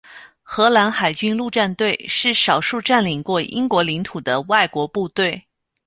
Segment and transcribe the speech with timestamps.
[0.41, 5.45] 荷兰海军陆战队是少数占领过英国领土的外国部队。